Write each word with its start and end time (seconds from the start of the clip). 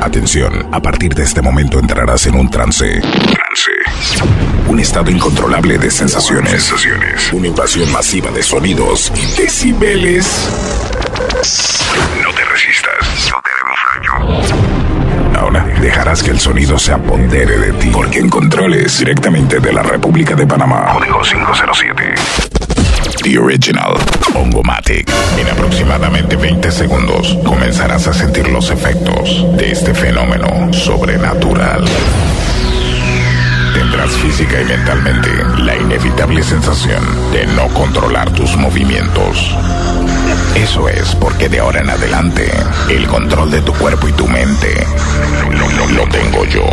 Atención, 0.00 0.66
a 0.72 0.80
partir 0.80 1.14
de 1.14 1.24
este 1.24 1.42
momento 1.42 1.78
entrarás 1.78 2.26
en 2.26 2.34
un 2.34 2.50
trance. 2.50 3.00
Trance. 3.00 3.70
Un 4.66 4.80
estado 4.80 5.10
incontrolable 5.10 5.76
de 5.78 5.90
sensaciones. 5.90 6.50
sensaciones. 6.62 7.32
Una 7.32 7.48
invasión 7.48 7.90
masiva 7.92 8.30
de 8.30 8.42
sonidos 8.42 9.12
y 9.14 9.40
decibeles. 9.40 10.48
No 12.22 12.32
te 12.32 12.44
resistas, 12.44 13.30
no 13.30 13.42
te 13.42 13.50
haremos 13.52 14.40
daño. 14.40 15.38
Ahora 15.38 15.64
dejarás 15.80 16.22
que 16.22 16.30
el 16.30 16.40
sonido 16.40 16.78
se 16.78 16.92
apodere 16.92 17.58
de 17.58 17.72
ti. 17.74 17.90
Porque 17.92 18.20
en 18.20 18.30
controles 18.30 18.98
directamente 18.98 19.60
de 19.60 19.72
la 19.72 19.82
República 19.82 20.34
de 20.34 20.46
Panamá. 20.46 20.94
Código 20.94 21.20
507. 21.20 22.14
The 23.22 23.38
Original 23.38 23.94
Ongomatic. 24.34 25.10
En 25.38 25.48
aproximadamente 25.48 26.36
20 26.36 26.70
segundos 26.70 27.36
comenzarás 27.44 28.06
a 28.06 28.14
sentir 28.14 28.48
los 28.48 28.70
efectos 28.70 29.46
de 29.56 29.72
este 29.72 29.94
fenómeno 29.94 30.72
sobrenatural. 30.72 31.84
Tendrás 33.74 34.10
física 34.12 34.60
y 34.60 34.64
mentalmente 34.64 35.28
la 35.58 35.76
inevitable 35.76 36.42
sensación 36.42 37.02
de 37.32 37.46
no 37.48 37.68
controlar 37.68 38.30
tus 38.30 38.56
movimientos. 38.56 39.54
Eso 40.54 40.88
es 40.88 41.14
porque 41.14 41.48
de 41.48 41.60
ahora 41.60 41.80
en 41.80 41.90
adelante 41.90 42.50
el 42.88 43.06
control 43.06 43.50
de 43.50 43.60
tu 43.60 43.72
cuerpo 43.74 44.08
y 44.08 44.12
tu 44.12 44.26
mente 44.28 44.86
lo, 45.50 45.88
lo 45.88 46.08
tengo 46.08 46.44
yo. 46.46 46.64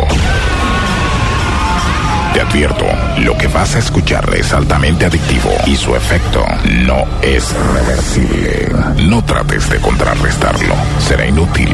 Te 2.32 2.40
advierto, 2.42 2.84
lo 3.18 3.36
que 3.36 3.46
vas 3.48 3.74
a 3.74 3.78
escuchar 3.78 4.28
es 4.34 4.52
altamente 4.52 5.06
adictivo 5.06 5.50
y 5.66 5.76
su 5.76 5.96
efecto 5.96 6.44
no 6.84 7.04
es 7.22 7.54
reversible. 7.74 8.68
No 9.04 9.24
trates 9.24 9.68
de 9.70 9.80
contrarrestarlo, 9.80 10.74
será 10.98 11.26
inútil. 11.26 11.70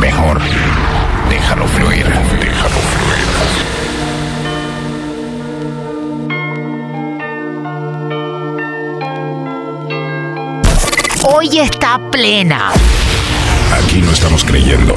Mejor, 0.00 0.40
déjalo 1.28 1.66
fluir, 1.66 2.06
déjalo 2.06 2.78
fluir. 2.94 3.26
Hoy 11.28 11.58
está 11.58 11.98
plena. 12.10 12.70
Aquí 13.74 14.00
no 14.00 14.12
estamos 14.12 14.44
creyendo. 14.44 14.94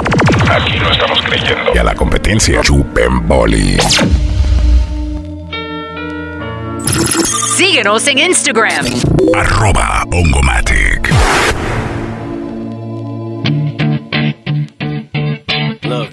Aquí 0.50 0.78
no 0.80 0.92
estamos 0.92 1.20
creyendo. 1.24 1.72
Y 1.74 1.78
a 1.80 1.84
la 1.84 1.96
competencia, 1.96 2.62
chupen 2.62 3.28
boli. 3.28 3.78
Síguenos 7.60 8.08
en 8.08 8.20
Instagram. 8.20 8.86
Arroba 9.36 10.06
Ongomatic. 10.14 11.10
Look, 15.84 16.10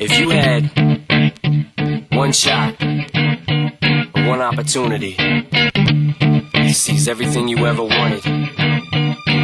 if 0.00 0.18
you 0.18 0.30
had 0.30 0.70
one 2.10 2.32
shot, 2.32 2.74
or 4.14 4.28
one 4.28 4.40
opportunity 4.40 5.14
to 6.54 6.72
seize 6.72 7.06
everything 7.06 7.48
you 7.48 7.66
ever 7.66 7.82
wanted 7.82 8.24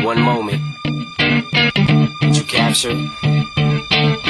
one 0.03 0.23
moment, 0.23 0.63
did 2.23 2.39
you 2.39 2.45
capture 2.45 2.93
it? 2.93 3.38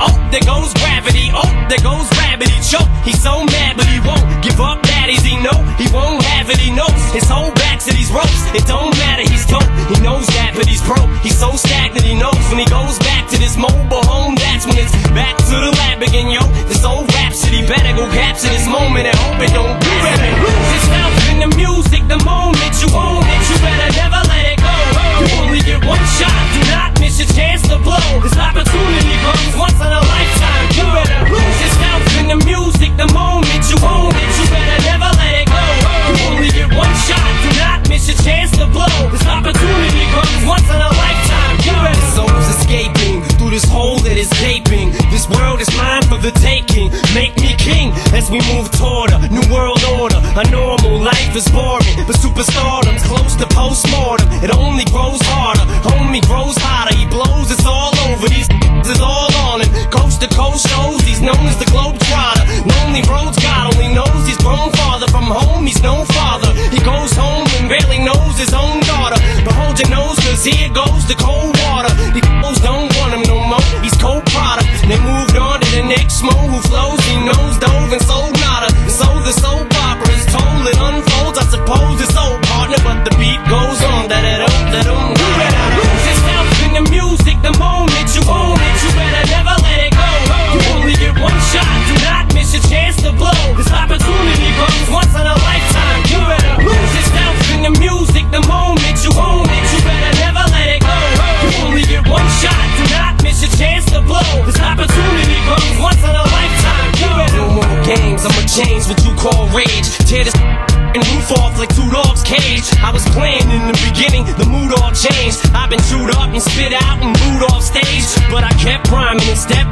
Oh, 0.00 0.12
there 0.30 0.44
goes 0.44 0.72
gravity. 0.74 1.32
Oh, 1.32 1.48
there 1.68 1.80
goes 1.80 2.08
gravity. 2.16 2.56
Choke. 2.60 2.88
He's 3.04 3.20
so 3.20 3.44
mad, 3.44 3.76
but 3.76 3.88
he 3.88 3.98
won't 4.04 4.24
give 4.44 4.60
up. 4.60 4.82
Daddies, 4.82 5.24
he 5.24 5.36
know 5.40 5.56
he 5.80 5.88
won't 5.92 6.22
have 6.36 6.50
it. 6.50 6.58
He 6.60 6.70
knows 6.70 7.00
his 7.16 7.24
whole 7.28 7.52
back 7.56 7.80
to 7.86 7.90
these 7.92 8.12
ropes. 8.12 8.42
It 8.52 8.66
don't 8.66 8.92
matter. 9.00 9.24
He's 9.24 9.46
dope. 9.46 9.66
He 9.88 9.96
knows 10.04 10.26
that, 10.36 10.52
but 10.54 10.66
he's 10.68 10.82
broke. 10.84 11.08
He's 11.24 11.38
so 11.38 11.56
stagnant. 11.56 12.04
He 12.04 12.14
knows 12.14 12.38
when 12.52 12.60
he 12.60 12.68
goes 12.68 12.98
back 13.00 13.28
to 13.32 13.36
this 13.38 13.56
mobile 13.56 14.04
home. 14.04 14.36
That's 14.36 14.68
when 14.68 14.76
it's 14.76 14.92
back 15.16 15.36
to 15.48 15.56
the 15.56 15.72
lab 15.72 16.02
again, 16.02 16.28
yo. 16.28 16.44
This 16.68 16.84
old 16.84 17.08
rhapsody 17.16 17.64
better 17.66 17.96
go 17.96 18.04
capture 18.12 18.52
this 18.52 18.68
moment 18.68 19.08
and 19.08 19.16
hope 19.16 19.40
it 19.40 19.52
don't 19.56 19.80
you 19.80 19.94
better 20.04 20.32
lose 20.44 20.68
yourself 20.76 21.12
in 21.32 21.36
the 21.40 21.50
music. 21.56 22.02
The 22.06 22.20
moment 22.24 22.72
you 22.84 22.88
own 22.92 23.24
it, 23.24 23.42
you 23.48 23.56
better 23.64 23.90
never 23.96 24.20
let 24.28 24.44
it 24.52 24.58
go. 24.60 24.74
You 25.20 25.26
only 25.40 25.60
get 25.64 25.80
one 25.84 26.04
shot. 26.18 26.36
Do 26.52 26.60
not 26.68 26.99
your 27.20 27.28
chance 27.36 27.60
to 27.68 27.76
blow. 27.84 28.00
This 28.24 28.32
opportunity 28.32 29.14
comes 29.20 29.52
once 29.52 29.76
in 29.76 29.92
a 29.92 30.00
lifetime. 30.00 30.66
You 30.72 30.84
better 30.88 31.20
lose 31.28 31.58
yourself 31.60 32.00
in 32.16 32.24
the 32.32 32.38
music. 32.48 32.96
The 32.96 33.12
moment 33.12 33.60
you 33.68 33.76
own 33.84 34.16
it, 34.16 34.30
you 34.40 34.46
better 34.48 34.80
never 34.88 35.10
let 35.20 35.44
it 35.44 35.48
go. 35.52 35.60
You 36.08 36.14
only 36.32 36.48
get 36.48 36.72
one 36.72 36.94
shot. 37.04 37.20
Do 37.44 37.50
not 37.60 37.84
miss 37.92 38.08
your 38.08 38.16
chance 38.24 38.56
to 38.56 38.64
blow. 38.72 38.88
This 39.12 39.24
opportunity 39.28 40.04
comes 40.16 40.42
once 40.48 40.64
in 40.64 40.80
a 40.80 40.88
lifetime. 40.96 41.56
You 41.60 41.76
better. 41.84 42.08
Soul's 42.16 42.48
escaping 42.56 43.20
through 43.36 43.52
this 43.52 43.68
hole 43.68 44.00
that 44.00 44.16
is 44.16 44.32
gaping. 44.40 44.88
This 45.12 45.28
world 45.28 45.60
is 45.60 45.68
mine 45.76 46.02
for 46.08 46.16
the 46.16 46.32
taking. 46.40 46.88
Make 47.12 47.36
me 47.36 47.52
king 47.60 47.92
as 48.16 48.32
we 48.32 48.40
move 48.48 48.72
toward 48.80 49.12
a 49.12 49.20
new 49.28 49.44
world 49.52 49.84
order. 50.00 50.16
A 50.40 50.44
normal 50.48 51.04
life 51.04 51.36
is 51.36 51.44
boring, 51.52 52.00
but 52.08 52.16
superstardom's 52.16 52.79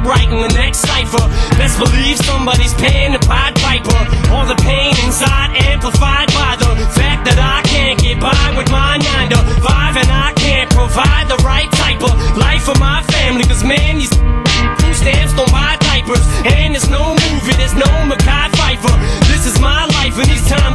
right 0.05 0.27
in 0.27 0.39
the 0.41 0.53
next 0.53 0.79
cipher. 0.85 1.23
Best 1.57 1.77
believe 1.79 2.17
somebody's 2.17 2.73
paying 2.75 3.13
the 3.13 3.19
Pied 3.19 3.55
Piper. 3.57 3.99
All 4.31 4.45
the 4.45 4.59
pain 4.61 4.93
inside 5.05 5.55
amplified 5.69 6.27
by 6.33 6.55
the 6.59 6.69
fact 6.93 7.25
that 7.25 7.39
I 7.39 7.65
can't 7.67 7.99
get 7.99 8.19
by 8.19 8.53
with 8.57 8.69
my 8.71 8.97
9 8.97 9.29
to 9.33 9.39
5 9.61 9.97
and 9.97 10.09
I 10.11 10.33
can't 10.35 10.69
provide 10.69 11.25
the 11.29 11.39
right 11.41 11.69
type 11.81 12.01
of 12.03 12.13
life 12.37 12.63
for 12.63 12.77
my 12.77 13.01
family. 13.15 13.43
Cause 13.45 13.63
man, 13.63 13.97
these 13.97 14.13
food 14.13 14.95
stamps 14.95 15.33
don't 15.33 15.51
buy 15.51 15.77
diapers. 15.81 16.23
And 16.45 16.75
there's 16.75 16.89
no 16.89 17.15
movie, 17.15 17.55
there's 17.57 17.75
no 17.75 17.89
Mackay 18.05 18.53
Pfeiffer. 18.55 18.95
This 19.31 19.45
is 19.45 19.57
my 19.59 19.85
life 19.97 20.13
and 20.19 20.29
these 20.29 20.45
times 20.47 20.68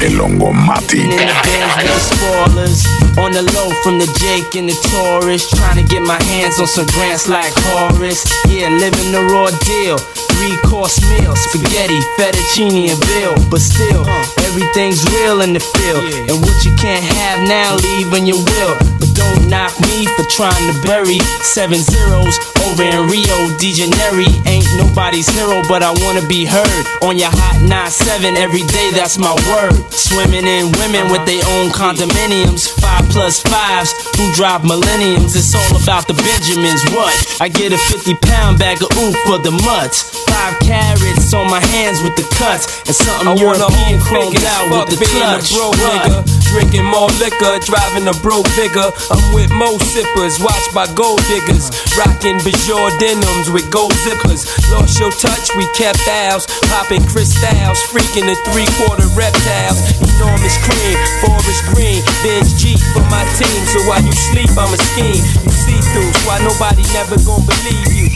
El 0.00 0.20
Hongo 0.20 0.52
Matic. 0.52 1.00
in 1.00 1.10
the 1.10 1.16
Benz 1.16 1.76
with 1.76 1.88
the 1.88 2.00
spoilers. 2.00 2.86
On 3.18 3.32
the 3.32 3.42
low 3.54 3.70
from 3.82 3.98
the 3.98 4.06
Jake 4.20 4.54
and 4.56 4.68
the 4.68 4.76
Taurus. 4.90 5.48
Trying 5.50 5.76
to 5.76 5.82
get 5.82 6.02
my 6.02 6.22
hands 6.22 6.60
on 6.60 6.66
some 6.66 6.86
grants 6.86 7.28
like 7.28 7.52
Horace. 7.56 8.24
Yeah, 8.48 8.68
living 8.68 9.12
the 9.12 9.24
raw 9.32 9.50
deal. 9.64 9.98
Three 9.98 10.56
course 10.68 11.00
meal, 11.10 11.34
spaghetti, 11.34 11.98
fettuccine, 12.16 12.92
and 12.92 13.00
bill. 13.00 13.34
But 13.50 13.60
still, 13.60 14.06
everything's 14.46 15.02
real 15.10 15.40
in 15.40 15.52
the 15.52 15.60
field. 15.60 16.04
And 16.28 16.38
what 16.44 16.64
you 16.64 16.74
can't 16.76 17.04
have 17.04 17.48
now, 17.48 17.74
leave 17.76 18.12
when 18.12 18.26
you 18.26 18.36
will. 18.36 18.74
But 19.00 19.10
don't 19.14 19.48
knock 19.48 19.72
me 19.80 20.06
for 20.14 20.24
trying 20.30 20.64
to 20.72 20.76
bury 20.86 21.18
seven 21.42 21.78
zeros 21.78 22.38
over 22.68 22.84
in 22.84 23.08
Rio 23.08 23.38
de 23.58 23.72
Janeiro. 23.72 24.28
Ain't 24.46 24.68
nobody's 24.76 25.28
hero, 25.28 25.62
but 25.68 25.82
I 25.82 25.92
wanna 26.04 26.24
be 26.26 26.44
heard 26.44 26.84
on 27.02 27.16
your 27.16 27.30
hot 27.32 27.56
9-7 27.64 28.36
every 28.36 28.62
day. 28.62 28.90
That's 28.92 29.18
my 29.18 29.32
word. 29.48 29.74
Swimming 29.92 30.46
in 30.46 30.72
women 30.76 31.10
with 31.12 31.24
their 31.24 31.42
own 31.56 31.70
condominiums, 31.70 32.68
five 32.80 33.08
plus 33.10 33.40
fives 33.42 33.92
who 34.16 34.32
drive 34.34 34.64
millenniums. 34.64 35.36
It's 35.36 35.54
all 35.54 35.82
about 35.82 36.06
the 36.06 36.14
Benjamins. 36.14 36.82
What? 36.92 37.14
I 37.40 37.48
get 37.48 37.72
a 37.72 37.78
50 37.78 38.14
pound 38.22 38.58
bag 38.58 38.82
of 38.82 38.90
oof 38.98 39.16
for 39.24 39.38
the 39.38 39.52
mutts. 39.52 40.04
Five 40.28 40.58
carrots 40.60 41.32
on 41.32 41.50
my 41.50 41.60
hands 41.60 42.02
with 42.02 42.16
the 42.16 42.26
cuts, 42.36 42.84
and 42.86 42.94
something 42.94 43.28
I 43.28 43.34
wanna 43.34 43.68
European 43.68 44.00
chromed 44.00 44.32
figures, 44.34 44.52
out 44.52 44.88
with 44.88 44.98
the 44.98 45.04
clutch. 45.04 45.52
What? 45.52 45.76
nigga. 45.76 46.38
Drinking 46.48 46.84
more 46.88 47.12
liquor, 47.20 47.60
driving 47.68 48.08
a 48.08 48.16
broke 48.24 48.48
bigger. 48.56 48.88
I'm 49.12 49.34
with 49.34 49.50
mo 49.52 49.76
sippers, 49.78 50.40
watched 50.40 50.72
by 50.72 50.88
gold 50.94 51.20
diggers. 51.28 51.68
Rocking 51.96 52.40
Bajor 52.58 52.90
denims 52.98 53.50
with 53.50 53.70
gold 53.70 53.92
zippers. 53.92 54.42
Lost 54.72 54.98
your 54.98 55.12
touch, 55.12 55.54
we 55.54 55.64
kept 55.78 56.02
ours. 56.08 56.44
Popping 56.66 57.06
crystals, 57.06 57.78
freaking 57.86 58.26
the 58.26 58.34
three 58.50 58.66
quarter 58.74 59.06
reptiles. 59.14 59.78
Enormous 60.02 60.58
cream, 60.66 60.98
forest 61.22 61.62
green. 61.70 62.02
Benz 62.22 62.60
G 62.60 62.76
for 62.92 63.04
my 63.10 63.22
team. 63.38 63.62
So 63.70 63.78
while 63.86 64.02
you 64.02 64.10
sleep, 64.10 64.50
I'm 64.58 64.74
a 64.74 64.78
scheme. 64.90 65.22
You 65.46 65.52
see 65.54 65.78
through, 65.94 66.10
so 66.10 66.26
why 66.26 66.42
nobody 66.42 66.82
never 66.92 67.14
gonna 67.22 67.46
believe 67.46 67.94
you. 67.94 68.08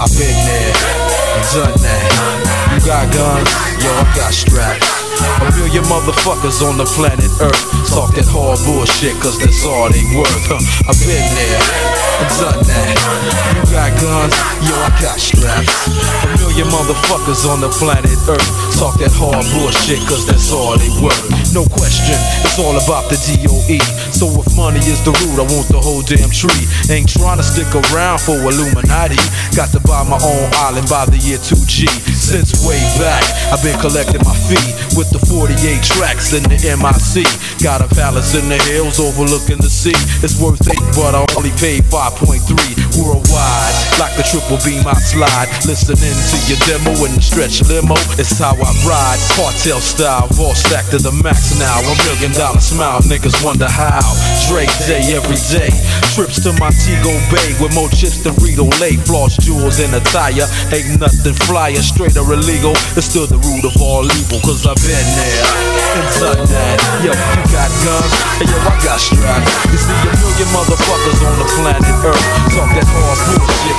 I've 0.00 0.08
been 0.16 0.32
there 0.48 0.70
done 1.52 1.82
that. 1.82 2.39
Got 2.84 3.12
guns, 3.12 3.50
yo, 3.84 3.90
I 3.92 4.12
got 4.16 4.32
straps. 4.32 4.88
A 5.20 5.50
million 5.56 5.84
motherfuckers 5.84 6.62
on 6.66 6.78
the 6.78 6.86
planet 6.86 7.30
Earth 7.40 7.88
talk 7.88 8.14
that 8.14 8.26
hard 8.26 8.58
bullshit, 8.64 9.20
cause 9.20 9.38
that's 9.38 9.64
all 9.64 9.90
they 9.90 10.02
worth. 10.16 10.46
Huh. 10.48 10.88
I've 10.88 10.98
been 11.04 11.28
there 11.36 12.09
done 12.40 12.60
that. 12.64 12.94
You 13.54 13.62
got 13.72 13.90
guns, 14.00 14.34
yo, 14.64 14.74
I 14.76 14.90
got 15.00 15.18
straps. 15.20 15.70
A 16.24 16.28
million 16.40 16.68
motherfuckers 16.68 17.46
on 17.48 17.60
the 17.60 17.70
planet 17.70 18.12
Earth 18.28 18.48
talk 18.76 18.98
that 19.00 19.12
hard 19.12 19.44
bullshit, 19.54 20.00
cause 20.08 20.26
that's 20.26 20.52
all 20.52 20.76
they 20.76 20.90
worth. 21.00 21.20
No 21.52 21.66
question, 21.66 22.16
it's 22.44 22.58
all 22.58 22.76
about 22.76 23.10
the 23.10 23.16
DOE. 23.16 23.80
So 24.12 24.28
if 24.40 24.52
money 24.56 24.80
is 24.84 25.00
the 25.04 25.12
root, 25.24 25.40
I 25.40 25.46
want 25.48 25.68
the 25.72 25.80
whole 25.80 26.02
damn 26.02 26.30
tree. 26.30 26.68
Ain't 26.92 27.08
trying 27.08 27.38
to 27.38 27.46
stick 27.46 27.68
around 27.90 28.20
for 28.20 28.36
Illuminati. 28.36 29.18
Got 29.56 29.72
to 29.72 29.80
buy 29.82 30.04
my 30.04 30.20
own 30.20 30.46
island 30.68 30.88
by 30.88 31.06
the 31.06 31.18
year 31.18 31.38
2G. 31.38 31.88
Since 32.12 32.62
way 32.66 32.78
back, 33.00 33.24
I've 33.50 33.62
been 33.64 33.78
collecting 33.80 34.22
my 34.22 34.36
fee 34.46 34.70
with 34.94 35.10
the 35.10 35.18
48 35.18 35.56
tracks 35.82 36.36
in 36.36 36.44
the 36.46 36.58
MIC. 36.58 37.24
Got 37.62 37.80
a 37.80 37.88
palace 37.94 38.36
in 38.36 38.48
the 38.48 38.58
hills 38.70 39.00
overlooking 39.00 39.58
the 39.58 39.70
sea. 39.70 39.96
It's 40.22 40.38
worth 40.40 40.62
eight, 40.68 40.84
but 40.94 41.14
I 41.16 41.24
only 41.36 41.52
paid 41.58 41.88
5.3 42.18 42.80
worldwide. 42.98 43.74
Like 43.98 44.16
the 44.16 44.24
triple 44.26 44.58
beam, 44.66 44.82
I 44.86 44.94
slide. 44.98 45.46
Listening 45.66 46.16
to 46.16 46.36
your 46.50 46.58
demo 46.66 46.96
in 47.06 47.14
the 47.14 47.22
stretch 47.22 47.62
limo. 47.68 47.94
It's 48.18 48.34
how 48.38 48.56
I 48.56 48.70
ride. 48.82 49.20
Cartel 49.36 49.78
style, 49.78 50.26
all 50.40 50.54
stacked 50.54 50.90
to 50.90 50.98
the 50.98 51.12
max 51.22 51.54
now. 51.60 51.78
A 51.84 51.94
million 52.08 52.32
dollar 52.34 52.60
smile, 52.60 53.00
niggas 53.06 53.38
wonder 53.44 53.68
how. 53.68 54.02
Drake 54.48 54.72
day 54.88 55.14
every 55.14 55.38
day. 55.52 55.70
Trips 56.16 56.42
to 56.42 56.50
Montego 56.58 57.14
Bay 57.30 57.54
with 57.62 57.74
more 57.74 57.90
chips 57.92 58.24
than 58.24 58.34
Rito 58.42 58.66
Lay. 58.82 58.96
Floss 59.06 59.36
jewels 59.38 59.78
in 59.78 59.92
attire. 59.94 60.48
Ain't 60.74 60.98
nothing 60.98 61.36
flyer, 61.46 61.82
straight 61.84 62.16
or 62.16 62.26
illegal. 62.32 62.74
It's 62.98 63.06
still 63.06 63.28
the 63.28 63.38
root 63.38 63.64
of 63.68 63.76
all 63.78 64.04
evil, 64.04 64.40
cause 64.42 64.66
I've 64.66 64.80
been 64.82 65.08
there 65.14 65.46
and 65.94 66.06
done 66.18 66.42
that. 66.48 66.78
Yo, 67.04 67.12
you 67.12 67.44
got 67.52 67.70
guns, 67.84 68.12
and 68.40 68.48
yo, 68.48 68.56
I 68.58 68.74
got 68.82 68.98
straps. 68.98 69.52
You 69.70 69.78
see 69.78 69.94
a 69.94 70.12
million 70.18 70.48
motherfuckers 70.56 71.20
on 71.22 71.34
the 71.38 71.48
planet 71.60 71.99
Earth 72.00 72.16
talk 72.56 72.70
that 72.72 72.88
hard 72.88 73.18
bullshit. 73.28 73.76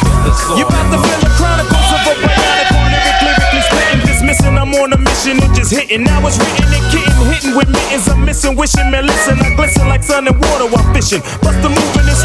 You 0.57 0.65
about 0.69 0.87
to 0.93 0.97
feel 1.01 1.19
the 1.25 1.31
chronicles 1.41 1.89
of 1.89 2.01
a 2.05 2.13
bionic 2.21 2.69
lyric, 2.69 3.17
lyrically 3.25 3.63
spitting, 3.65 4.01
dismissing. 4.05 4.55
I'm 4.61 4.69
on 4.77 4.93
a 4.93 4.99
mission, 5.01 5.41
it 5.41 5.49
just 5.57 5.73
hitting. 5.73 6.05
Now 6.05 6.21
it's 6.29 6.37
written 6.37 6.69
and 6.69 6.85
kitten, 6.93 7.17
hitting 7.33 7.53
with 7.57 7.69
mittens. 7.73 8.05
I'm 8.07 8.21
missing, 8.21 8.53
wishing, 8.53 8.93
man, 8.93 9.09
listen. 9.09 9.41
I 9.41 9.55
glisten 9.57 9.89
like 9.89 10.03
sun 10.03 10.29
and 10.29 10.37
water 10.37 10.69
while 10.69 10.85
fishing. 10.93 11.25
Bust 11.41 11.57
the 11.65 11.73
move 11.73 11.93
in 11.97 12.05
this. 12.05 12.21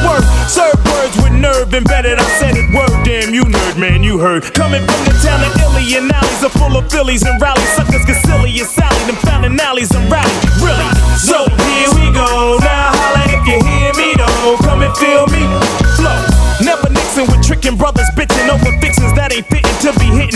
Serve 0.52 0.78
words 0.92 1.16
with 1.16 1.32
nerve 1.32 1.72
embedded. 1.72 2.20
I 2.20 2.28
said 2.38 2.54
it 2.54 2.68
word, 2.76 2.92
damn, 3.02 3.32
you 3.32 3.42
nerd, 3.42 3.80
man, 3.80 4.04
you 4.04 4.18
heard. 4.18 4.44
Coming 4.54 4.84
from 4.84 5.00
the 5.08 5.16
town 5.24 5.40
of 5.42 5.56
Illy 5.64 5.96
and 5.96 6.12
alleys 6.12 6.44
are 6.44 6.52
full 6.52 6.76
of 6.76 6.92
Phillies 6.92 7.24
and 7.24 7.40
rallies. 7.40 7.68
Suckers 7.72 8.04
get 8.04 8.20
silly 8.22 8.52
and 8.60 8.68
Sally, 8.68 9.02
them 9.08 9.16
founding 9.24 9.58
alleys 9.60 9.90
and 9.96 10.04
rally. 10.12 10.25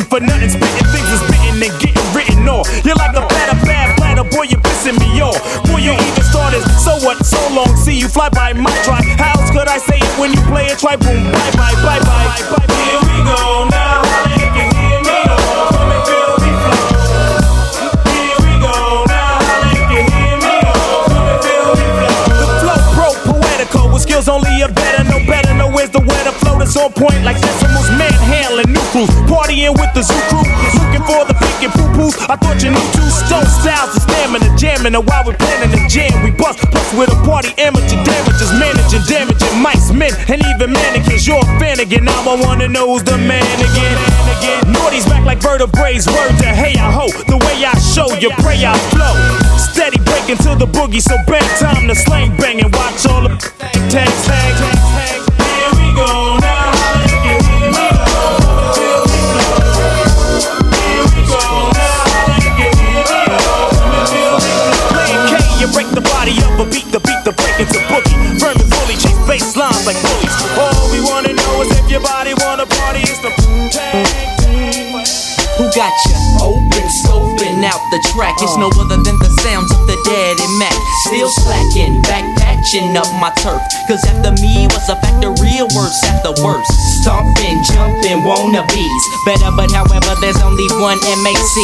For 0.05 0.21
nothing. 0.21 0.51
Spitting 0.51 0.89
things 0.93 1.11
is 1.11 1.21
spitting 1.21 1.61
and 1.61 1.75
getting 1.81 2.09
written 2.15 2.49
off. 2.49 2.69
You're 2.85 2.97
like 2.97 3.17
a 3.17 3.25
platter, 3.27 3.59
bad 3.67 3.97
platter, 3.97 4.25
boy, 4.25 4.49
you're 4.49 4.61
pissing 4.61 4.99
me 4.99 5.21
off. 5.21 5.41
Boy, 5.67 5.85
you 5.85 5.93
even 5.93 6.25
started, 6.25 6.63
so 6.81 6.97
what? 7.05 7.25
So 7.25 7.41
long, 7.55 7.75
see 7.77 7.99
you 7.99 8.09
fly 8.09 8.29
by 8.29 8.53
my 8.53 8.73
try. 8.85 9.03
How 9.17 9.39
else 9.41 9.51
could 9.51 9.69
I 9.69 9.79
say 9.79 9.99
it 9.99 10.13
when 10.19 10.33
you 10.33 10.41
play 10.49 10.67
it? 10.67 10.79
Try 10.79 10.97
boom, 10.97 11.25
bye 11.33 11.53
bye, 11.57 11.75
bye 11.83 12.01
bye. 12.01 12.31
Here 12.37 12.60
partying 29.71 29.81
with 29.81 29.95
the 29.95 30.03
zoo 30.03 30.21
crew, 30.29 30.45
looking 30.79 31.05
for 31.07 31.25
the 31.27 31.35
pink 31.35 31.63
and 31.63 31.73
poo 31.73 31.89
poos. 31.95 32.15
I 32.29 32.37
thought 32.37 32.63
you 32.63 32.71
knew 32.71 32.87
two 32.93 33.09
stone 33.11 33.47
styles, 33.47 33.95
the 33.95 34.01
stamina, 34.01 34.57
jamming, 34.57 34.95
and 34.95 35.07
while 35.07 35.25
we're 35.25 35.37
planning 35.37 35.71
the 35.71 35.83
jam, 35.89 36.13
we 36.25 36.31
bust 36.31 36.59
plus 36.71 36.95
with 36.95 37.11
a 37.11 37.19
party 37.27 37.55
amateur 37.59 38.03
damages, 38.05 38.51
managing, 38.59 39.03
damaging 39.07 39.57
mics, 39.63 39.95
men, 39.95 40.13
and 40.29 40.43
even 40.55 40.73
mannequins. 40.73 41.27
You're 41.27 41.39
a 41.39 41.59
fan 41.59 41.81
again, 41.81 42.05
now 42.05 42.21
I 42.23 42.41
wanna 42.41 42.69
know 42.69 42.93
who's 42.93 43.05
the 43.05 43.19
man 43.19 43.45
again. 43.59 43.97
again. 44.39 44.73
Naughty's 44.73 45.07
back 45.07 45.25
like 45.25 45.41
vertebrae, 45.41 45.99
word 46.07 46.35
to 46.41 46.51
hey 46.51 46.75
I 46.79 46.91
ho, 46.91 47.09
the 47.27 47.39
way 47.47 47.65
I 47.65 47.75
show 47.79 48.13
you 48.19 48.31
pray 48.43 48.59
I 48.65 48.77
flow. 48.91 49.15
Steady 49.59 49.99
breaking 50.03 50.39
to 50.49 50.55
the 50.57 50.67
boogie, 50.67 51.03
so 51.03 51.17
bang 51.27 51.47
time 51.59 51.89
to 51.89 51.95
slang 51.95 52.37
bang 52.37 52.61
and 52.61 52.75
watch 52.75 53.07
all 53.07 53.23
the 53.23 53.37
tag 53.91 54.09
tag 54.25 54.80
Who 75.81 75.87
got 75.87 76.05
you 76.05 76.21
open, 76.45 76.89
scoping 76.93 77.65
out 77.65 77.81
the 77.91 78.05
track? 78.13 78.37
It's 78.37 78.55
no 78.59 78.69
oh. 78.69 78.85
other 78.85 79.01
than 79.01 79.17
the 79.17 79.30
sounds 79.43 79.73
of 79.75 79.83
the 79.91 79.99
dead 80.07 80.39
and 80.39 80.55
Mac. 80.63 80.77
Still 81.11 81.31
slacking, 81.43 82.01
back 82.07 82.23
patching 82.39 82.95
up 82.97 83.09
my 83.19 83.35
turf. 83.43 83.61
Cause 83.89 84.03
after 84.07 84.31
me 84.39 84.71
was 84.71 84.87
a 84.87 84.97
fact, 85.03 85.19
the 85.21 85.35
real 85.43 85.67
worse 85.75 85.99
after 86.07 86.31
worse. 86.45 86.71
Stomping, 87.03 87.59
jumping, 87.67 88.23
wannabes. 88.23 89.03
Better, 89.27 89.51
but 89.57 89.73
however, 89.75 90.15
there's 90.23 90.39
only 90.47 90.69
one 90.79 91.01
MAC. 91.25 91.57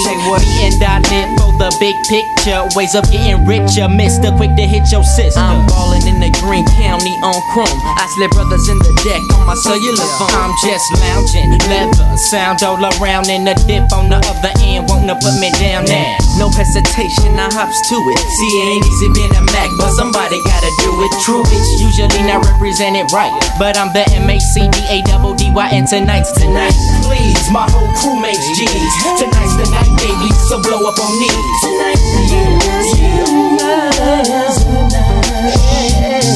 Me 0.43 0.67
and 0.67 0.83
I 0.83 0.99
live 1.13 1.31
for 1.39 1.53
the 1.63 1.71
big 1.79 1.97
picture. 2.11 2.67
Ways 2.75 2.95
of 2.99 3.05
getting 3.13 3.47
richer. 3.47 3.89
Mister, 3.89 4.33
quick 4.35 4.57
to 4.57 4.67
hit 4.67 4.91
your 4.91 5.05
sister. 5.05 5.39
I'm 5.39 5.67
ballin' 5.69 6.09
in 6.09 6.17
in 6.17 6.33
the 6.33 6.33
Green 6.41 6.65
County 6.81 7.13
on 7.21 7.37
chrome. 7.53 7.69
I 7.69 8.09
slip 8.17 8.33
brothers 8.33 8.69
in 8.69 8.79
the 8.81 8.93
deck 9.05 9.21
on 9.37 9.45
my 9.45 9.55
cellular 9.55 10.09
phone. 10.17 10.33
I'm 10.33 10.53
just 10.65 10.89
lounging, 10.97 11.53
leather, 11.69 12.17
sound 12.17 12.65
all 12.65 12.81
around, 12.81 13.29
and 13.29 13.45
the 13.47 13.55
dip 13.69 13.93
on 13.93 14.09
the 14.09 14.17
other 14.17 14.53
end 14.65 14.89
wanna 14.89 15.15
put 15.21 15.37
me 15.37 15.53
down 15.61 15.85
now. 15.85 16.17
No 16.41 16.49
hesitation, 16.49 17.37
I 17.37 17.53
hops 17.67 17.83
to 17.91 17.99
it. 18.15 18.19
See, 18.39 18.51
it 18.63 18.79
ain't 18.79 18.87
easy 18.87 19.11
being 19.11 19.35
a 19.35 19.43
Mac, 19.51 19.71
but 19.79 19.91
somebody 19.99 20.39
gotta 20.47 20.71
do 20.79 20.95
it. 21.03 21.11
True, 21.27 21.43
bitch, 21.51 21.83
usually 21.83 22.23
not 22.23 22.47
represented 22.47 23.11
right, 23.11 23.35
but 23.59 23.77
I'm 23.77 23.91
the 23.93 24.07
M 24.15 24.31
A 24.31 24.39
C 24.39 24.71
D 24.71 24.79
A 24.87 25.03
double 25.03 25.35
D 25.35 25.51
Y, 25.51 25.69
and 25.75 25.89
tonight's 25.89 26.31
tonight. 26.31 26.75
Please, 27.03 27.51
my 27.51 27.67
whole 27.67 27.91
crew 27.99 28.15
makes 28.23 28.47
G's. 28.55 28.95
Tonight's 29.19 29.59
the 29.59 29.67
night, 29.75 29.91
baby, 29.99 30.31
so 30.47 30.63
blow 30.63 30.87
up 30.87 30.95
on 30.95 31.13
me. 31.19 31.27
Tonight, 31.67 31.99
yeah, 32.31 32.55
yeah. 33.03 33.27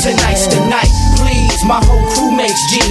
Tonight's 0.02 0.46
the 0.50 0.58
night, 0.66 0.89
please, 1.60 1.68
my 1.68 1.84
whole 1.84 2.06
crew 2.10 2.36
makes 2.36 2.60
G's. 2.70 2.82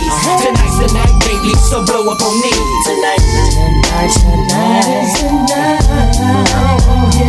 Tonight's 0.41 0.77
the 0.79 0.87
night, 0.93 1.19
baby, 1.21 1.53
so 1.55 1.83
blow 1.85 2.11
up 2.11 2.21
on 2.21 2.41
me. 2.41 2.51
Tonight, 2.85 3.21
tonight, 3.51 4.11
tonight, 4.49 5.09
tonight. 5.17 6.29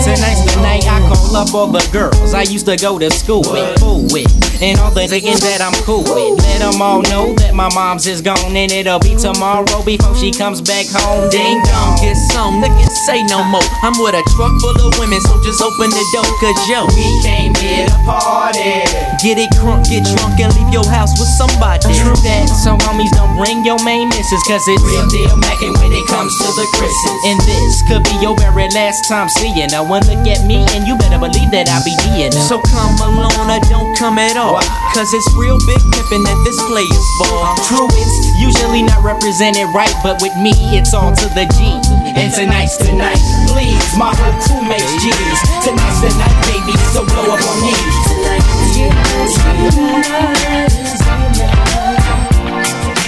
Tonight's 0.04 0.54
the 0.54 0.60
night 0.62 0.84
I 0.86 1.00
call 1.08 1.36
up 1.36 1.54
all 1.54 1.66
the 1.66 1.86
girls 1.92 2.34
I 2.34 2.42
used 2.42 2.66
to 2.66 2.76
go 2.76 2.98
to 2.98 3.10
school 3.10 3.42
with, 3.50 3.78
fool 3.78 4.02
with, 4.10 4.30
and 4.60 4.78
all 4.78 4.92
the 4.92 5.08
niggas 5.08 5.40
that 5.40 5.64
I'm 5.64 5.72
cool 5.88 6.04
with. 6.04 6.36
Let 6.44 6.60
them 6.60 6.80
all 6.80 7.00
know 7.08 7.32
that 7.40 7.56
my 7.56 7.72
mom's 7.72 8.06
is 8.06 8.20
gone, 8.20 8.52
and 8.52 8.70
it'll 8.70 9.00
be 9.00 9.16
tomorrow 9.16 9.80
before 9.84 10.14
she 10.16 10.30
comes 10.30 10.60
back 10.60 10.84
home. 10.92 11.32
Ding 11.32 11.60
dong, 11.64 11.96
get 12.00 12.16
some 12.32 12.60
niggas 12.60 12.92
say 13.08 13.24
no 13.24 13.40
more. 13.48 13.64
I'm 13.80 13.96
with 13.96 14.12
a 14.12 14.24
truck 14.36 14.52
full 14.60 14.76
of 14.84 14.92
women, 15.00 15.20
so 15.24 15.40
just 15.40 15.64
open 15.64 15.88
the 15.88 16.04
door, 16.12 16.28
cause 16.44 16.60
yo, 16.68 16.84
we 16.92 17.08
came 17.24 17.56
here 17.56 17.88
to 17.88 17.98
party. 18.04 18.84
Get 19.24 19.40
it 19.40 19.48
crunk, 19.56 19.88
get 19.88 20.04
drunk, 20.04 20.36
and 20.36 20.52
leave 20.52 20.72
your 20.72 20.86
house 20.86 21.16
with 21.16 21.28
somebody. 21.40 21.88
True 21.96 22.16
that, 22.28 22.48
so 22.52 22.76
homies 22.84 23.12
don't 23.16 23.32
bring 23.40 23.64
your 23.64 23.80
main 23.80 24.12
missus, 24.12 24.44
cause 24.44 24.64
it's 24.68 24.84
real 24.84 25.08
deal 25.08 25.36
mackin' 25.40 25.72
when 25.80 25.92
it 25.92 26.04
comes 26.12 26.36
to 26.36 26.48
the 26.52 26.66
Chris's. 26.76 27.20
And 27.24 27.40
this 27.48 27.80
could 27.88 28.04
be 28.04 28.16
your 28.20 28.36
very 28.36 28.68
last 28.76 29.08
time 29.08 29.32
seeing 29.32 29.72
her. 29.72 29.80
One 29.80 30.04
look 30.04 30.20
at 30.28 30.44
me, 30.44 30.68
and 30.76 30.84
you 30.84 31.00
better 31.00 31.16
believe 31.16 31.48
that 31.56 31.72
I'll 31.72 31.84
be 31.84 31.96
her. 31.96 32.28
So 32.44 32.60
come 32.68 32.96
alone 33.00 33.48
or 33.48 33.60
don't 33.68 33.96
come 33.96 34.20
at 34.20 34.36
all. 34.36 34.49
Cause 34.58 35.14
it's 35.14 35.30
real 35.38 35.58
big 35.62 35.78
pimpin' 35.94 36.26
at 36.26 36.38
this 36.42 36.58
player's 36.66 37.06
ball. 37.22 37.54
True, 37.62 37.86
it's 37.94 38.16
usually 38.42 38.82
not 38.82 38.98
represented 39.04 39.70
right, 39.70 39.94
but 40.02 40.20
with 40.20 40.34
me, 40.42 40.50
it's 40.74 40.92
all 40.92 41.14
to 41.14 41.26
the 41.38 41.46
G. 41.54 41.78
And 42.18 42.34
tonight's 42.34 42.76
the 42.76 42.90
night, 42.90 43.22
please. 43.46 43.78
My 43.94 44.10
whole 44.10 44.34
crew 44.42 44.66
makes 44.66 44.90
G's. 44.98 45.38
Tonight's 45.62 46.02
the 46.02 46.10
night, 46.18 46.34
baby, 46.50 46.74
so 46.90 47.06
blow 47.06 47.30
up 47.30 47.38
on 47.38 47.58
me. 47.62 47.74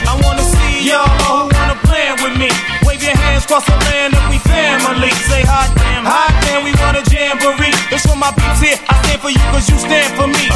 I 0.06 0.14
wanna 0.22 0.46
see 0.46 0.86
y'all 0.86 1.10
who 1.26 1.50
wanna 1.50 1.74
plan 1.82 2.22
with 2.22 2.38
me. 2.38 2.54
Wave 2.86 3.02
your 3.02 3.16
hands 3.18 3.42
across 3.44 3.66
the 3.66 3.74
land 3.90 4.14
if 4.14 4.22
we 4.30 4.38
family. 4.46 5.10
Say 5.26 5.42
hot 5.42 5.74
damn, 5.74 6.06
hot 6.06 6.30
damn, 6.46 6.62
we 6.62 6.70
want 6.78 6.94
a 6.94 7.02
jamboree. 7.10 7.74
It's 7.90 8.06
for 8.06 8.14
my 8.14 8.30
peeps 8.30 8.62
here. 8.62 8.78
I 8.86 8.94
stand 9.02 9.20
for 9.20 9.30
you 9.34 9.42
cause 9.50 9.66
you 9.68 9.78
stand 9.82 10.14
for 10.14 10.30
me. 10.30 10.51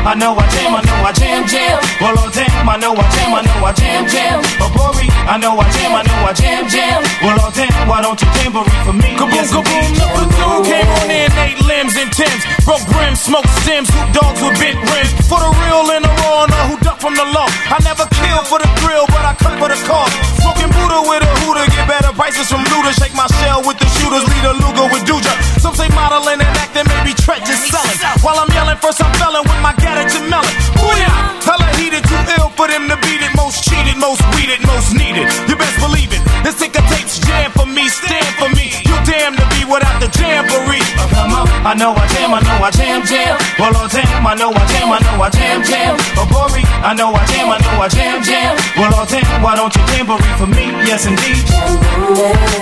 On, 0.00 0.06
I 0.06 0.14
know 0.16 0.32
I 0.32 0.48
jam, 0.48 0.72
I 0.72 0.80
know 0.80 1.04
I 1.04 1.12
jam, 1.12 1.44
jam. 1.44 1.76
Well, 2.00 2.16
oh 2.16 2.30
damn, 2.32 2.68
I 2.68 2.76
know 2.80 2.96
I 2.96 3.04
jam, 3.12 3.36
I 3.36 3.42
know 3.44 3.68
I 3.68 3.72
jam, 3.76 4.08
jam. 4.08 4.40
Oh, 4.60 4.96
I 5.28 5.36
know 5.36 5.60
I 5.60 5.68
jam, 5.76 5.92
I 5.92 6.02
know 6.02 6.24
I 6.24 6.32
jam, 6.32 6.64
jam. 6.72 7.04
Well, 7.20 7.36
oh 7.36 7.52
damn, 7.52 7.68
why 7.84 8.00
don't 8.00 8.16
you 8.16 8.28
jamboree 8.40 8.80
for 8.88 8.96
me? 8.96 9.12
Kaboom, 9.20 9.36
yes, 9.36 9.52
kaboom, 9.52 9.92
the 9.92 10.06
platoon 10.08 10.60
came 10.64 10.88
on 10.88 11.10
in 11.12 11.30
eight 11.44 11.60
limbs 11.68 11.94
and 12.00 12.08
Tims. 12.16 12.42
Broke 12.64 12.84
brims, 12.88 13.20
smoke 13.20 13.46
stems, 13.60 13.92
hoop 13.92 14.08
dogs 14.16 14.40
with 14.40 14.56
bent 14.56 14.80
rims. 14.88 15.12
For 15.28 15.36
the 15.36 15.50
real 15.52 15.84
and 15.92 16.04
the 16.08 16.12
raw, 16.24 16.48
and 16.48 16.52
the 16.52 16.60
who 16.72 16.74
duck 16.80 16.98
from 16.98 17.14
the 17.14 17.26
law. 17.36 17.48
I 17.68 17.76
never 17.84 18.08
kill 18.08 18.40
for 18.48 18.56
the 18.56 18.68
thrill, 18.80 19.04
but 19.12 19.20
I 19.20 19.36
cut 19.36 19.60
for 19.60 19.68
the 19.68 19.76
cause. 19.84 20.12
Smoking 20.40 20.72
Buddha 20.72 21.04
with 21.04 21.28
a 21.28 21.30
hooter, 21.44 21.68
get 21.76 21.84
better 21.84 22.12
prices 22.16 22.48
from 22.48 22.64
looters. 22.72 22.96
Shake 22.96 23.12
my 23.12 23.28
shell 23.44 23.60
with 23.68 23.76
the 23.76 23.86
shooters, 24.00 24.24
lead 24.24 24.44
a 24.48 24.54
Luger 24.64 24.88
with 24.88 25.04
Duja. 25.04 25.30
Some 25.60 25.76
say 25.76 25.92
modeling 25.92 26.40
and 26.40 26.54
acting, 26.56 26.88
maybe 26.88 27.12
treacherous 27.12 27.68
selling. 27.68 28.00
While 28.24 28.40
I'm 28.40 28.50
yelling, 28.56 28.80
first 28.80 28.98
I'm 29.04 29.12
felling 29.20 29.44
with 29.44 29.60
my 29.62 29.76
gadget 30.00 30.24
melon. 30.32 30.54
Booyah! 30.80 31.12
Hella 31.44 31.68
heated, 31.76 32.04
too 32.08 32.22
ill 32.36 32.48
for 32.56 32.66
them 32.68 32.88
to 32.88 32.96
beat 33.04 33.20
it. 33.20 33.32
Most 33.36 33.64
cheated, 33.64 33.96
most 34.00 34.22
weeded, 34.34 34.60
most 34.64 34.96
needed. 34.96 35.28
You 35.48 35.56
best 35.56 35.76
believe 35.80 36.12
it. 36.12 36.22
This 36.44 36.56
ticker 36.56 36.84
tapes 36.88 37.20
jam 37.20 37.50
for 37.52 37.66
me, 37.66 37.88
stand 37.88 38.32
for 38.40 38.48
me. 38.56 38.72
You 38.88 38.96
damn 39.04 39.36
to 39.36 39.46
be 39.52 39.60
without 39.68 40.00
the 40.00 40.08
jamboree. 40.16 40.79
I 41.20 41.74
know 41.76 41.92
I 41.92 42.06
jam, 42.08 42.32
I 42.32 42.40
know 42.40 42.64
I 42.64 42.70
jam, 42.72 43.04
jam. 43.04 43.36
Well, 43.60 43.76
oh 43.76 43.88
damn, 43.92 44.24
I 44.24 44.32
know 44.34 44.48
I 44.48 44.64
jam, 44.72 44.88
I 44.88 44.98
know 45.04 45.20
I 45.20 45.28
jam, 45.28 45.60
jam. 45.60 45.96
Oh, 46.16 46.24
Bori, 46.24 46.64
I 46.80 46.96
know 46.96 47.12
I 47.12 47.20
jam, 47.28 47.52
I 47.52 47.60
know 47.60 47.76
I 47.76 47.88
jam, 47.92 48.24
jam. 48.24 48.56
Well, 48.80 48.88
oh 48.96 49.04
damn, 49.04 49.42
why 49.44 49.56
don't 49.56 49.68
you 49.76 49.84
jamboree 49.92 50.34
for 50.40 50.48
me? 50.48 50.72
Yes, 50.88 51.04
indeed. 51.04 51.44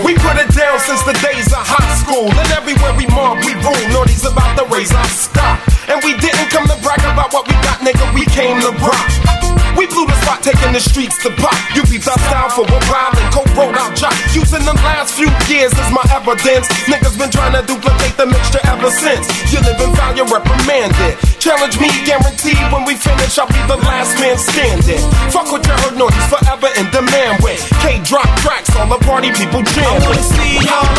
We 0.02 0.18
put 0.18 0.34
it 0.42 0.50
down 0.50 0.82
since 0.82 1.02
the 1.06 1.14
days 1.22 1.46
of 1.54 1.62
high 1.62 1.94
school. 2.02 2.26
And 2.26 2.48
everywhere 2.50 2.94
we 2.98 3.06
mob, 3.14 3.38
we 3.46 3.54
rule. 3.62 3.78
Naughty's 3.94 4.26
about 4.26 4.58
to 4.58 4.66
raise 4.66 4.90
our 4.90 5.06
stock. 5.06 5.62
And 5.86 6.02
we 6.02 6.18
didn't 6.18 6.50
come 6.50 6.66
to 6.66 6.76
brag 6.82 6.98
about 7.06 7.32
what 7.32 7.46
we 7.46 7.54
got, 7.62 7.78
nigga. 7.78 8.02
We 8.12 8.26
came 8.26 8.58
to 8.66 8.74
rock. 8.82 9.47
We 9.78 9.87
blew 9.87 10.11
the 10.11 10.18
spot, 10.26 10.42
taking 10.42 10.75
the 10.75 10.82
streets 10.82 11.23
to 11.23 11.30
pop. 11.38 11.54
You 11.70 11.87
beat 11.87 12.02
our 12.11 12.18
style 12.26 12.50
for 12.50 12.66
a 12.66 12.80
while 12.90 13.14
and 13.14 13.30
co-wrote 13.30 13.78
our 13.78 13.94
job. 13.94 14.11
Using 14.35 14.66
the 14.66 14.75
last 14.82 15.14
few 15.14 15.30
years 15.47 15.70
as 15.70 15.88
my 15.94 16.02
evidence. 16.11 16.66
Niggas 16.90 17.14
been 17.14 17.30
trying 17.30 17.54
to 17.54 17.62
duplicate 17.62 18.18
the 18.18 18.26
mixture 18.26 18.58
ever 18.66 18.90
since. 18.90 19.30
You 19.54 19.62
live 19.62 19.78
in 19.78 19.94
you 20.18 20.26
reprimanded. 20.26 21.14
Challenge 21.38 21.78
me, 21.78 21.87
guaranteed 22.02 22.58
when 22.75 22.82
we 22.90 22.99
finish, 22.99 23.38
I'll 23.38 23.47
be 23.47 23.62
the 23.70 23.78
last 23.87 24.18
man 24.18 24.35
standing. 24.35 24.99
Fuck 25.30 25.54
what 25.54 25.62
you 25.62 25.70
heard, 25.87 25.94
Naughty's 25.94 26.26
forever 26.26 26.66
in 26.75 26.90
demand 26.90 27.38
with. 27.47 27.62
K 27.78 28.02
drop 28.02 28.26
tracks, 28.42 28.75
all 28.75 28.90
the 28.90 28.99
party 29.06 29.30
people 29.30 29.62
jam. 29.62 29.87
I 29.87 30.02
wanna 30.02 30.26
see 30.26 30.58
y'all 30.58 30.97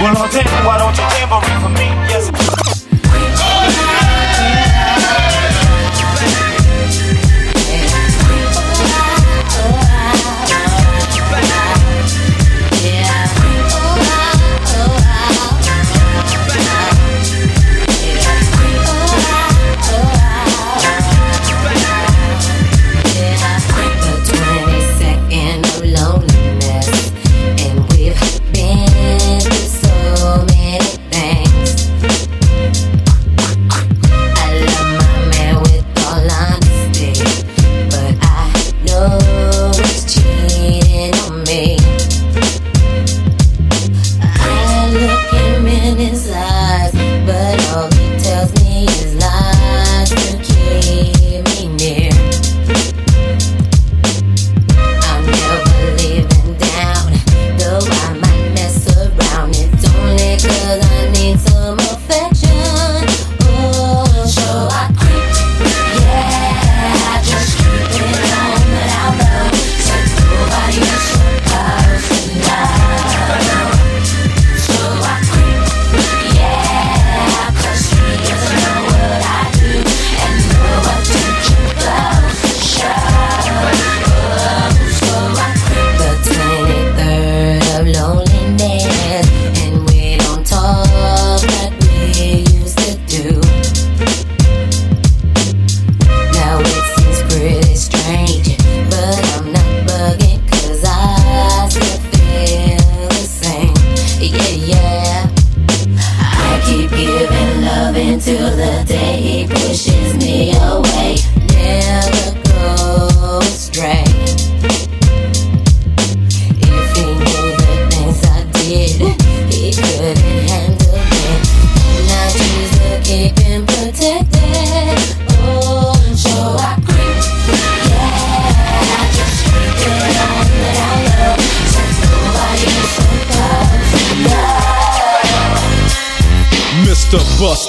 Well, 0.00 0.14
oh 0.16 0.28
damn, 0.30 0.57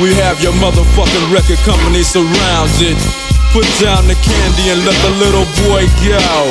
We 0.00 0.14
have 0.14 0.40
your 0.40 0.52
motherfucking 0.52 1.34
record 1.34 1.58
company 1.66 2.04
surrounded. 2.04 2.96
Put 3.52 3.66
down 3.82 4.06
the 4.06 4.14
candy 4.14 4.70
and 4.70 4.86
let 4.86 4.94
the 5.02 5.10
little 5.18 5.44
boy 5.66 5.86
go. 6.06 6.46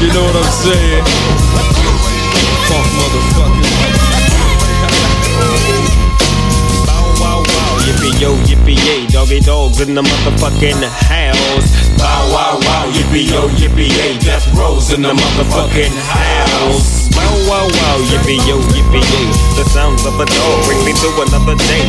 You 0.00 0.12
know 0.14 0.22
what 0.22 0.36
I'm 0.36 0.52
saying? 0.52 1.04
Funk 2.68 2.86
motherfucker. 2.94 3.89
Yippee 8.00 8.20
yo, 8.20 8.34
yippee 8.48 8.86
yay, 8.86 9.06
doggy 9.06 9.40
dogs 9.40 9.80
in 9.80 9.94
the 9.94 10.02
motherfucking 10.02 10.82
house. 10.82 11.68
Bow 11.98 12.32
wow 12.32 12.58
wow, 12.64 12.86
yippee 12.92 13.28
yo, 13.28 13.48
yippee 13.60 13.88
yay, 13.88 14.18
death 14.18 14.46
rose 14.56 14.92
in 14.92 15.02
the 15.02 15.12
motherfucking 15.12 15.92
house. 16.08 17.10
Wow, 17.12 17.36
wow, 17.48 17.66
wow, 17.68 17.96
yippee 18.08 18.40
yo, 18.48 18.56
yippee 18.72 19.04
yay. 19.04 19.28
The 19.56 19.64
sounds 19.68 20.06
of 20.06 20.16
a 20.16 20.24
dog 20.24 20.64
bring 20.64 20.80
me 20.84 20.92
to 20.92 21.08
another 21.28 21.56
day. 21.68 21.84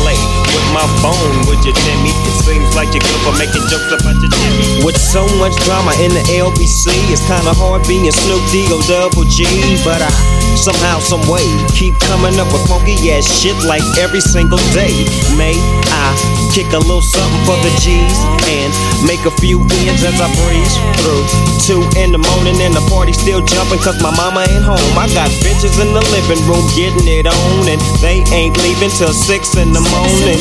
Play 0.00 0.16
with 0.56 0.66
my 0.72 0.86
phone, 1.04 1.36
would 1.46 1.60
you, 1.64 1.74
Timmy? 1.84 2.12
It 2.24 2.36
seems 2.40 2.74
like 2.74 2.88
you're 2.96 3.04
good 3.04 3.20
for 3.20 3.34
making 3.36 3.64
jokes 3.68 3.92
about 3.92 4.16
your 4.16 4.32
Jimmy. 4.32 4.84
With 4.84 4.96
so 4.96 5.28
much 5.36 5.52
drama 5.68 5.92
in 6.00 6.12
the 6.16 6.24
LBC, 6.40 6.88
it's 7.12 7.20
kinda 7.28 7.52
hard 7.52 7.84
being 7.86 8.08
Snoop 8.10 8.40
D 8.48 8.64
O 8.72 8.80
Double 8.88 9.28
G. 9.28 9.44
But 9.84 10.00
I 10.00 10.10
somehow, 10.56 10.98
some 11.00 11.22
way, 11.28 11.44
keep 11.76 11.94
coming 12.00 12.36
up 12.40 12.48
with 12.52 12.64
funky 12.68 12.96
ass 13.12 13.24
shit 13.28 13.56
like 13.64 13.84
every 13.98 14.20
single 14.20 14.60
day. 14.72 14.92
I 15.56 16.14
kick 16.52 16.70
a 16.74 16.80
little 16.82 17.02
something 17.02 17.42
for 17.46 17.58
the 17.62 17.72
G's 17.78 18.18
and 18.50 18.70
make 19.06 19.22
a 19.26 19.34
few 19.38 19.62
ends 19.86 20.02
as 20.02 20.18
I 20.20 20.28
breeze 20.42 20.74
through. 21.00 21.24
Two 21.62 21.82
in 21.98 22.10
the 22.12 22.18
morning 22.18 22.58
and 22.60 22.74
the 22.74 22.84
party 22.90 23.12
still 23.12 23.40
jumping 23.44 23.78
cause 23.80 23.98
my 24.02 24.10
mama 24.14 24.46
ain't 24.50 24.64
home. 24.64 24.94
I 24.98 25.06
got 25.14 25.30
bitches 25.42 25.78
in 25.78 25.94
the 25.94 26.02
living 26.10 26.42
room 26.46 26.62
getting 26.74 27.06
it 27.06 27.26
on, 27.26 27.68
and 27.68 27.80
they 28.02 28.22
ain't 28.34 28.56
leaving 28.60 28.90
till 28.90 29.14
six 29.14 29.56
in 29.56 29.72
the 29.72 29.82
morning. 29.94 30.40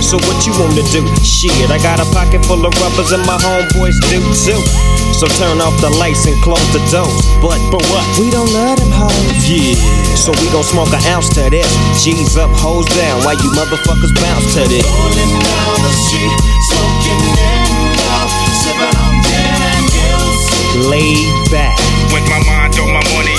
So 0.00 0.16
what 0.24 0.38
you 0.46 0.52
wanna 0.56 0.84
do? 0.90 1.04
Shit, 1.22 1.70
I 1.70 1.78
got 1.78 2.00
a 2.00 2.08
pocket 2.12 2.44
full 2.46 2.64
of 2.64 2.72
rubbers 2.80 3.12
and 3.12 3.24
my 3.26 3.36
homeboys 3.36 3.98
do 4.08 4.18
too. 4.34 4.99
So 5.20 5.28
turn 5.36 5.60
off 5.60 5.76
the 5.84 5.92
lights 6.00 6.24
and 6.24 6.32
close 6.40 6.64
the 6.72 6.80
doors. 6.88 7.28
But 7.44 7.60
for 7.68 7.76
what? 7.92 8.08
We 8.16 8.32
don't 8.32 8.48
let 8.56 8.80
them 8.80 8.88
hoes. 8.88 9.44
Yeah. 9.44 9.76
So 10.16 10.32
we 10.32 10.48
gon' 10.48 10.64
smoke 10.64 10.88
an 10.96 11.04
ounce 11.12 11.28
to 11.36 11.44
this. 11.52 11.68
G's 12.00 12.40
up, 12.40 12.48
hoes 12.56 12.88
down, 12.96 13.20
Why 13.28 13.36
you 13.36 13.52
motherfuckers 13.52 14.16
bounce 14.16 14.56
to 14.56 14.64
this. 14.64 14.80
Rolling 14.80 15.36
down 15.44 15.76
the 15.84 15.92
street, 16.08 16.40
smoking 16.72 17.20
and 17.36 18.00
out, 18.16 18.32
sipping 18.64 18.96
on 18.96 19.14
gin 19.28 19.60
and 19.60 19.84
gills. 19.92 20.88
Laid 20.88 21.28
back. 21.52 21.76
With 22.16 22.24
my 22.32 22.40
mind 22.48 22.80
on 22.80 22.88
my 22.88 23.04
money 23.12 23.36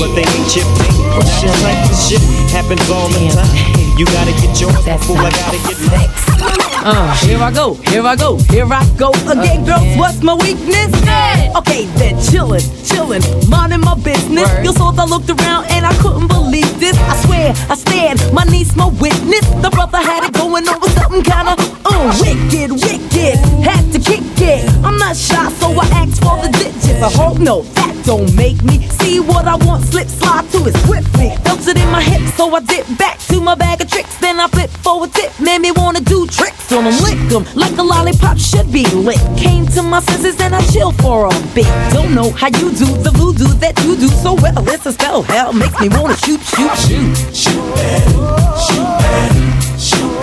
but 0.00 0.14
they 0.16 0.24
ain't 0.24 0.48
chipped 0.48 0.64
in. 0.80 0.96
That 1.44 1.60
type 1.60 1.84
of 1.84 1.98
shit 2.00 2.24
happens 2.48 2.88
all 2.88 3.12
the 3.12 3.20
time. 3.36 3.52
You 4.00 4.06
gotta 4.06 4.32
get 4.40 4.56
yours, 4.56 4.72
fool. 5.04 5.20
I 5.20 5.28
gotta 5.28 5.60
get 5.60 5.76
mine. 5.92 6.08
Uh, 6.82 7.14
here 7.20 7.36
I 7.36 7.52
go, 7.52 7.74
here 7.92 8.02
I 8.02 8.16
go, 8.16 8.38
here 8.48 8.64
I 8.64 8.80
go 8.96 9.12
again, 9.28 9.66
girls. 9.66 9.84
What's 9.98 10.22
my 10.22 10.32
weakness? 10.32 10.88
Okay, 11.54 11.84
then 12.00 12.16
chillin', 12.16 12.64
chillin', 12.90 13.22
minding 13.48 13.80
my 13.80 13.94
business. 13.94 14.48
You 14.64 14.72
saw 14.72 14.90
I 15.00 15.04
looked 15.04 15.30
around 15.30 15.64
and 15.70 15.86
I 15.86 15.94
couldn't 16.02 16.28
believe 16.28 16.78
this. 16.78 16.96
I 16.98 17.16
swear, 17.24 17.54
I 17.70 17.74
stared, 17.74 18.18
my 18.34 18.44
niece, 18.44 18.76
my 18.76 18.88
witness. 19.00 19.46
The 19.64 19.70
brother 19.70 19.98
had 19.98 20.24
it 20.24 20.34
going 20.34 20.68
on 20.68 20.80
with 20.80 20.92
something 20.98 21.22
kinda 21.22 21.56
uh, 21.86 22.12
wicked, 22.20 22.70
wicked. 22.72 23.36
Had 23.64 23.84
to 23.92 23.98
kick 23.98 24.24
it. 24.36 24.68
I'm 24.84 24.98
not 24.98 25.16
shy, 25.16 25.48
so 25.60 25.68
I 25.72 25.86
asked 26.02 26.22
for 26.22 26.36
the 26.42 26.50
digits. 26.52 27.02
I 27.02 27.10
hope 27.10 27.38
no, 27.38 27.62
that 27.80 27.96
don't 28.04 28.34
make 28.36 28.62
me 28.62 28.86
see 29.00 29.20
what 29.20 29.46
I 29.46 29.56
want. 29.56 29.84
Slip 29.86 30.08
slide 30.08 30.48
to 30.52 30.58
it 30.68 30.76
swiftly. 30.84 31.30
Felt 31.44 31.66
it 31.66 31.76
in 31.78 31.90
my 31.90 32.02
hips, 32.02 32.34
so 32.34 32.54
I 32.54 32.60
dip 32.60 32.86
back 32.98 33.18
to 33.30 33.40
my 33.40 33.54
bag 33.54 33.80
of 33.80 33.90
tricks. 33.90 34.16
Then 34.18 34.38
I 34.40 34.48
flip 34.48 34.70
for 34.70 35.04
a 35.04 35.08
tip, 35.08 35.32
made 35.40 35.60
me 35.60 35.70
wanna 35.72 36.00
do 36.00 36.26
tricks 36.26 36.72
on 36.72 36.84
them, 36.84 36.96
lick 37.02 37.20
them 37.28 37.44
like 37.54 37.76
a 37.78 37.82
lollipop 37.82 38.38
should 38.38 38.70
be 38.72 38.84
lit. 38.92 39.20
Came 39.36 39.66
to 39.76 39.82
my 39.82 40.00
senses 40.00 40.38
and 40.40 40.54
I 40.54 40.60
chill 40.72 40.92
for 40.92 41.26
a 41.26 41.30
bit. 41.54 41.70
Don't 41.92 42.14
know 42.14 42.30
how 42.30 42.48
you 42.48 42.70
do 42.72 42.79
the 42.86 43.10
voodoo 43.10 43.52
that 43.58 43.78
you 43.84 43.96
do 43.96 44.08
so 44.08 44.34
well. 44.34 44.68
It's 44.68 44.86
a 44.86 44.92
spell, 44.92 45.22
hell 45.22 45.52
makes 45.52 45.78
me 45.80 45.88
wanna 45.88 46.16
shoot, 46.16 46.40
shoot, 46.40 46.76
shoot. 46.78 47.16
Shoot, 47.34 47.66
shoot, 47.76 48.20
shoot, 48.66 49.80
shoot, 49.80 50.20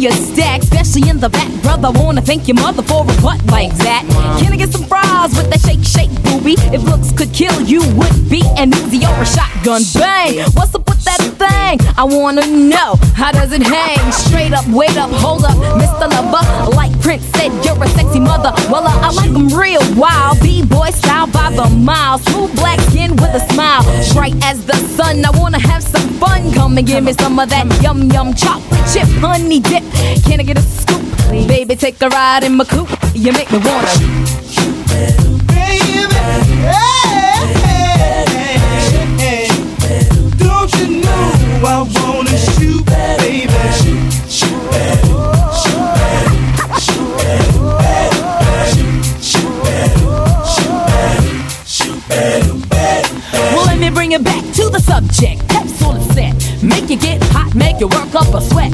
your 0.00 0.12
stack, 0.12 0.62
especially 0.62 1.10
in 1.10 1.20
the 1.20 1.28
back, 1.28 1.50
brother. 1.62 1.90
Wanna 1.90 2.22
thank 2.22 2.48
your 2.48 2.54
mother 2.54 2.82
for 2.82 3.02
a 3.02 3.06
butt 3.20 3.44
like 3.50 3.70
that. 3.84 4.06
Can 4.40 4.52
I 4.52 4.56
get 4.56 4.72
some 4.72 4.84
fries 4.84 4.99
with 5.28 5.50
that 5.50 5.60
shake, 5.60 5.84
shake, 5.84 6.08
booby? 6.24 6.56
If 6.72 6.82
looks 6.84 7.12
could 7.12 7.32
kill 7.34 7.60
you, 7.60 7.80
would 8.00 8.30
be 8.30 8.40
an 8.56 8.70
Uzi 8.72 9.04
or 9.04 9.20
a 9.20 9.26
shotgun. 9.28 9.82
Bang! 9.92 10.40
What's 10.56 10.74
up 10.74 10.88
with 10.88 11.04
that 11.04 11.20
thing? 11.36 11.76
I 11.98 12.04
wanna 12.04 12.46
know 12.46 12.96
how 13.12 13.30
does 13.30 13.52
it 13.52 13.60
hang? 13.60 14.00
Straight 14.12 14.54
up, 14.54 14.66
wait 14.68 14.96
up, 14.96 15.10
hold 15.10 15.44
up, 15.44 15.56
Mr. 15.76 16.08
Lover. 16.08 16.74
Like 16.74 16.98
Prince 17.02 17.24
said, 17.36 17.52
you're 17.62 17.76
a 17.76 17.88
sexy 17.88 18.18
mother. 18.18 18.52
Well, 18.72 18.86
uh, 18.86 18.96
I 18.96 19.10
like 19.12 19.32
them 19.32 19.48
real 19.48 19.84
wild, 19.94 20.40
b-boy 20.40 20.88
style 20.90 21.26
by 21.26 21.52
the 21.52 21.68
mile. 21.68 22.16
Smooth 22.18 22.56
black 22.56 22.80
skin 22.88 23.12
with 23.12 23.34
a 23.34 23.40
smile, 23.52 23.84
bright 24.14 24.36
as 24.42 24.64
the 24.64 24.76
sun. 24.96 25.22
I 25.26 25.30
wanna 25.38 25.60
have 25.60 25.82
some 25.82 26.08
fun. 26.16 26.50
Come 26.54 26.78
and 26.78 26.86
give 26.86 27.04
me 27.04 27.12
some 27.12 27.38
of 27.38 27.50
that 27.50 27.66
yum 27.82 28.10
yum 28.10 28.32
chocolate 28.32 28.80
chip 28.88 29.08
honey 29.20 29.60
dip. 29.60 29.84
Can 30.24 30.40
I 30.40 30.44
get 30.44 30.56
a 30.56 30.62
scoop? 30.62 31.04
Baby, 31.46 31.76
take 31.76 32.00
a 32.00 32.08
ride 32.08 32.42
in 32.42 32.56
my 32.56 32.64
coupe. 32.64 32.88
You 33.12 33.32
make 33.32 33.52
me 33.52 33.58
wanna. 33.58 34.59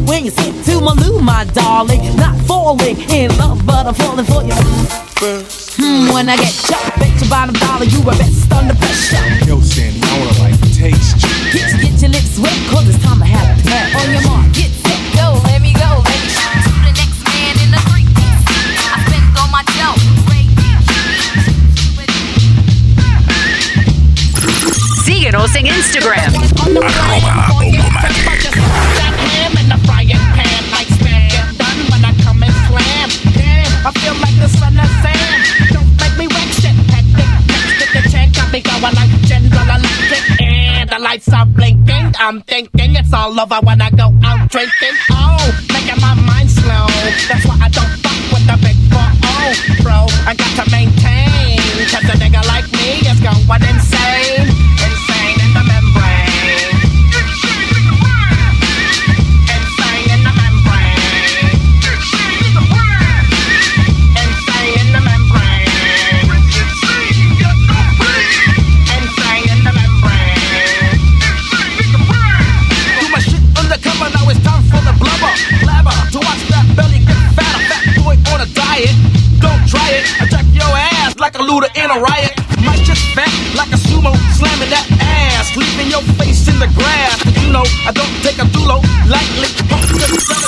When 0.06 0.24
you 0.24 0.30
sit 0.30 0.64
to 0.66 0.80
my 0.80 0.92
loo, 0.92 1.20
my 1.20 1.44
darling. 1.52 2.16
Not 2.16 2.36
falling 2.46 2.98
in 3.10 3.36
love, 3.36 3.66
but 3.66 3.86
I'm 3.86 3.94
falling 3.94 4.24
for 4.24 4.42
you. 4.42 5.05
When 6.16 6.30
I 6.30 6.36
get 6.38 6.50
chopped, 6.50 6.98
bet 6.98 7.20
your 7.20 7.28
bottom 7.28 7.52
dollar 7.56 7.84
you 7.84 8.00
are 8.00 8.16
best 8.16 8.50
under 8.50 8.74
pressure. 8.74 9.45
You 39.46 39.52
gotta 39.52 39.78
listen, 39.78 40.42
and 40.42 40.90
the 40.90 40.98
lights 40.98 41.28
are 41.32 41.46
blinking. 41.46 42.14
I'm 42.18 42.42
thinking 42.42 42.96
it's 42.96 43.12
all 43.12 43.38
over 43.38 43.60
when 43.62 43.80
I 43.80 43.90
go 43.90 44.10
out 44.24 44.50
drinking. 44.50 44.96
Oh, 45.12 45.38
making 45.72 46.00
my 46.00 46.14
mind 46.14 46.50
slow. 46.50 46.86
That's 47.30 47.46
why 47.46 47.56
I 47.62 47.68
don't 47.68 47.94
fuck 48.02 48.18
with 48.34 48.46
the 48.50 48.58
big 48.58 48.74
four. 48.90 49.06
Oh, 49.22 49.54
bro, 49.82 50.06
I 50.26 50.34
got 50.34 50.50
to 50.58 50.70
maintain. 50.72 51.62
Cause 51.86 52.10
a 52.10 52.18
nigga 52.18 52.42
like 52.48 52.66
me 52.72 53.06
is 53.06 53.20
going 53.20 53.62
insane. 53.62 53.85
Ass 81.66 81.74
like 81.74 81.84
in 81.84 81.90
a 81.90 82.00
riot. 82.00 82.32
My 82.64 82.76
shit's 82.76 83.02
fat 83.14 83.30
like 83.56 83.68
a 83.68 83.76
sumo, 83.76 84.14
slamming 84.36 84.70
that 84.70 84.86
ass. 85.00 85.56
Leaving 85.56 85.90
your 85.90 86.02
face 86.18 86.48
in 86.48 86.58
the 86.58 86.66
grass. 86.74 87.18
You 87.42 87.52
know, 87.52 87.64
I 87.86 87.92
don't 87.92 88.22
take 88.22 88.38
a 88.38 88.46
dulo 88.46 88.82
lightly. 89.08 89.48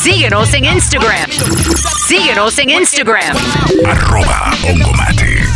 Síguenos 0.02 0.52
en 0.54 0.64
Instagram. 0.64 1.30
Síguenos 2.06 2.58
en 2.58 2.70
Instagram. 2.70 3.36
Arroba 3.86 4.52
Ongomatic. 4.68 5.48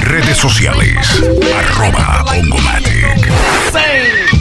Redes 0.00 0.36
sociales. 0.36 0.96
Arroba 1.54 2.24
Ongomatic. 2.26 3.30
Same. 3.72 4.33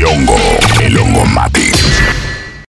El 0.00 0.06
hongo, 0.06 0.34
el 0.82 0.96
hongo 0.96 1.26
mata. 1.26 1.49